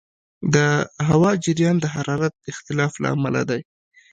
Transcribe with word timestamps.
د 0.53 0.55
هوا 1.09 1.31
جریان 1.43 1.75
د 1.79 1.85
حرارت 1.95 2.33
اختلاف 2.51 2.93
له 3.03 3.07
امله 3.15 3.41
دی. 3.49 3.61